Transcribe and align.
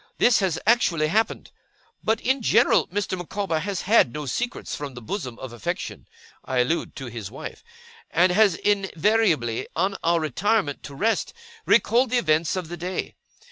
This 0.17 0.39
has 0.39 0.57
actually 0.65 1.09
happened. 1.09 1.51
But, 2.03 2.19
in 2.21 2.41
general, 2.41 2.87
Mr. 2.87 3.15
Micawber 3.15 3.59
has 3.59 3.81
had 3.83 4.11
no 4.11 4.25
secrets 4.25 4.75
from 4.75 4.95
the 4.95 4.99
bosom 5.03 5.37
of 5.37 5.53
affection 5.53 6.07
I 6.43 6.57
allude 6.61 6.95
to 6.95 7.05
his 7.05 7.29
wife 7.29 7.63
and 8.09 8.31
has 8.31 8.55
invariably, 8.55 9.67
on 9.75 9.95
our 10.03 10.19
retirement 10.19 10.81
to 10.85 10.95
rest, 10.95 11.35
recalled 11.67 12.09
the 12.09 12.17
events 12.17 12.55
of 12.55 12.67
the 12.67 12.77
day. 12.77 13.13